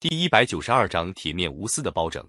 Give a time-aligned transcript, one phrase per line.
[0.00, 2.26] 第一百九十二章铁面无私的包拯。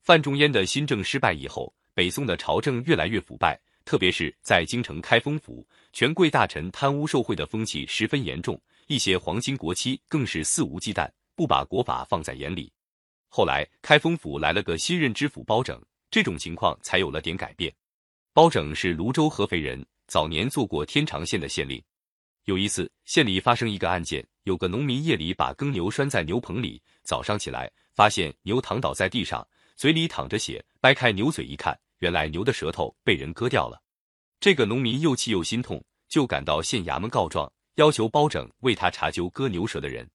[0.00, 11.06] 范仲淹的新政失败以后，北宋的朝政越来越腐败，特别是在京城开封府，权贵大臣贪污受贿的风气十分严重，一些皇亲国戚更是肆无忌惮，
[11.36, 12.72] 不把国法放在眼里。
[13.28, 15.78] 后来开封府来了个新任知府包拯，
[16.10, 17.70] 这种情况才有了点改变。
[18.32, 21.82] 包拯是泸州合肥人，早年做过天长县的县令。
[22.46, 29.46] 有一次，县里发生一个案件，有个农民夜里把耕牛拴在牛棚里，早上起来发现牛躺倒在地上，
[29.76, 33.80] 嘴里淌着血，掰开牛嘴一看，原来牛的舌头被人割掉了。
[34.40, 40.08] 这个农民又气又心痛，就赶到县衙门告状，要求包拯为他查究割牛舌的人。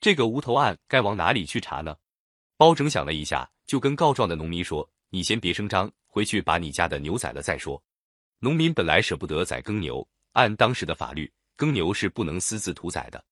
[0.00, 1.96] 这个无头案该往哪里去查呢？
[2.56, 7.82] 包拯想了一下，就跟告状的农民说：“你先别声张，回去把你家的牛宰了再说。”
[8.38, 11.32] 农民本来舍不得宰耕牛，按当时的法律。
[11.56, 13.24] 耕牛是不能私自屠宰的，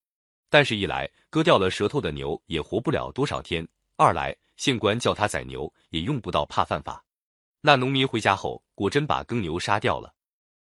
[0.52, 3.64] 但是，一来割掉了舌头的牛也活不了多少天；
[3.96, 7.02] 二来县官叫他宰牛也用不到，怕犯法。
[7.62, 10.12] 那农民回家后，果真把耕牛杀掉了。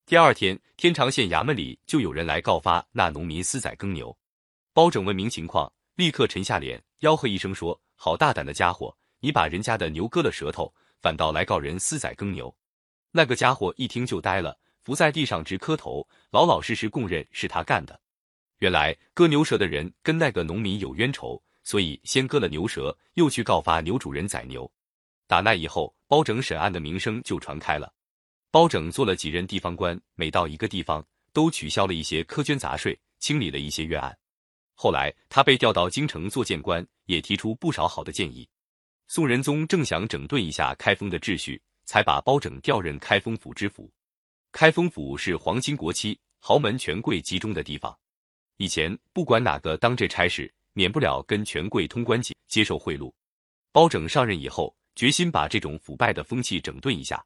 [0.06, 4.14] 第二天，天长县衙门里就有人来告发那农民私宰耕牛。
[4.74, 8.94] 包拯问明情况，立刻沉下脸，吆喝一声说：“好大胆的家伙！
[9.22, 12.54] 你把人家的牛割了舌头，反倒来告人私宰耕牛！”
[13.12, 14.60] 那个家伙一听就呆了。
[14.84, 17.98] 伏在地上直磕头，老老实实供认是他干的。
[18.60, 24.70] 原来割牛舌的人跟那个农民有冤仇，所以先割了牛舌，又去告发牛主人宰牛。
[25.28, 27.94] 打那以后，包拯审案的名声就传开了。
[28.50, 34.18] 包拯做了几任地方官，每到一个地方，都取消了一些苛捐杂税，清理了一些冤案。
[34.74, 38.48] 后来他被调到京城做谏官，也提出不少好的建议。
[39.08, 43.92] 宋仁宗正想整顿一下开封的秩序，才把包拯调任开封府知府。
[44.52, 47.96] 开封府是皇亲国戚、豪门权贵集中的地方。
[48.58, 53.14] 以前不管哪个当这差事，免不了跟权贵通关节、接受贿赂。
[53.72, 57.24] 包拯上任以后，决心把这种腐败的风气整顿一下。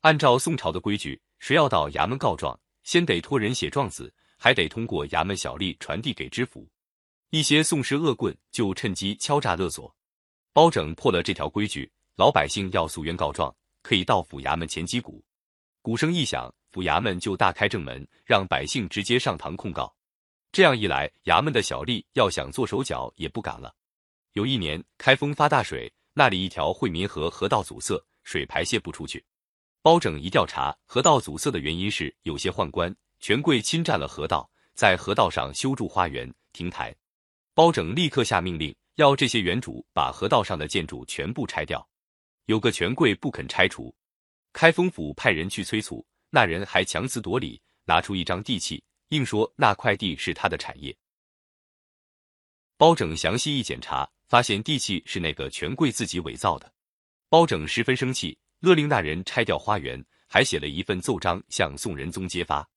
[0.00, 6.68] 按照宋朝的规矩，谁要到衙门告状，先得托人写状子，还得通过衙门小吏传递给知府。
[7.30, 9.94] 一些宋氏恶棍就趁机敲诈勒索。
[10.52, 15.24] 包拯破了这条规矩，老百姓要诉冤告状，可以到府衙门前击鼓。
[15.82, 16.52] 鼓声一响。
[16.72, 19.94] 府衙门就大开正门，让百姓直接上堂控告。
[20.54, 23.74] 这样一来，衙门的小吏要想做手脚也不敢了。
[24.34, 29.24] 有一年，开封发大水，那里一条惠民河河道阻塞，水排泄不出去。
[29.82, 36.94] 包拯一调查，河道阻塞的原因是有些宦官、权贵侵占了河道，在河道上修筑花园、亭台。
[37.52, 41.84] 包拯立刻下命令，要这些园主把河道上的建筑全部拆掉。
[42.44, 43.92] 有个权贵不肯拆除，
[44.52, 46.06] 开封府派人去催促。
[46.30, 48.80] 那人还强词夺理，拿出一张地契，
[49.14, 50.92] 并说那块地是他的产业。
[52.76, 56.74] 包拯详细一检查，发现地契是那个权贵自己伪造的。
[57.28, 62.68] 包拯十分生气，勒令那人拆掉花园，还写了一份奏章向宋仁宗揭发。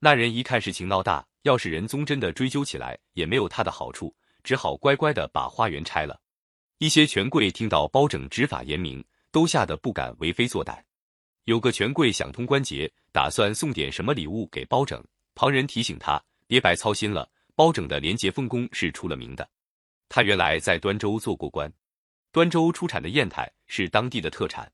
[0.00, 6.20] 那人一看事情闹大，要是仁宗真的追究起来，也没有他的好处，只好乖乖的把花园拆了。
[6.78, 10.82] 一些权贵听到包拯执法严明，都吓得不敢为非作歹。
[11.44, 15.00] 有个权贵想通关节，打算送点什么礼物给包拯。
[15.36, 19.46] 旁人提醒他别白操心了，包拯的廉洁奉公是出了名的。
[20.08, 21.70] 他原来在端州做过官，
[22.32, 24.72] 端州出产的砚台是当地的特产。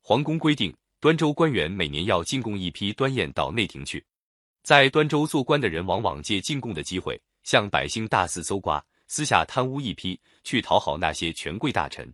[0.00, 4.02] 皇宫规定，端州官员每年要进贡一批端砚到内廷去。
[4.62, 12.10] 在端州做官的人往往借进贡的机会，向百姓大肆搜刮，私下贪污一批，去讨好那些权贵大臣。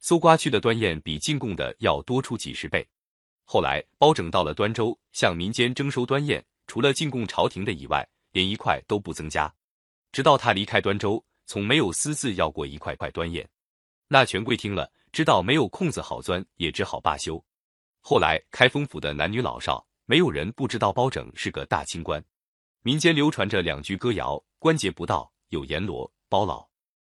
[0.00, 2.86] 搜刮去的端砚比进贡的要多出几十倍。
[3.44, 9.52] 后来，包拯到了端州，向民间征收端砚，除了进贡朝廷的以外，连一块都不增加。
[10.12, 13.46] 直到他离开端州，从没有私自要过一块块端砚。
[14.08, 17.42] 那权贵听了，知道没有空子好钻，也只好罢休。
[18.00, 22.24] 后来，开封府的男女老少，没有人不知道包拯是个大清官。
[22.82, 26.66] 民间流传着两句歌谣：“关节不到，有阎罗包老。”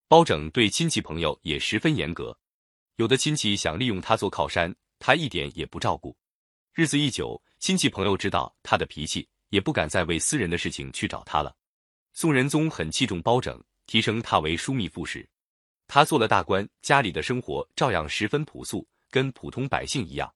[0.09, 2.39] 包拯对亲戚朋友也十分严格，
[2.97, 4.75] 有的亲戚想利用他做靠山。
[4.99, 6.17] 他一点也不照顾，
[6.73, 11.55] 日子一久，亲戚朋友知道他的脾气，也不敢再为私人的事情去找他了。
[12.13, 15.29] 宋仁宗很器重包拯，提升他为枢密副使。
[15.87, 20.33] 他做了大官，家里的生活照样十分朴素，跟普通百姓一样。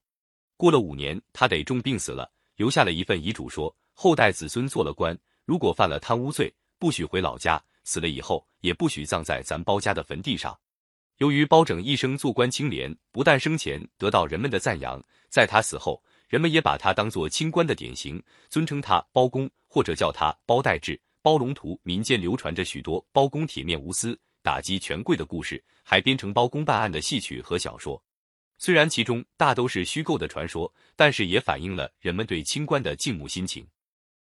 [0.57, 10.57] 过了五年，他得重病死了，留下了一份遗嘱，说后代子孙做了官，如果犯了贪污罪，不许回老家，死了以后也不许葬在咱包家的坟地上。
[11.17, 18.19] 由于包拯一生做官清廉，不但生前得到人们的赞扬，在他死后，人们也把他当做清官的典型，
[18.49, 21.79] 尊称他包公，或者叫他包待制、包龙图。
[21.83, 28.03] 民间流传着许多包公铁面无私、打击权贵的故事，还编成包公办案的戏曲和小说。
[28.57, 33.67] 虽然其中大都是虚构的传说，但是也反映了人们对清官的敬慕心情。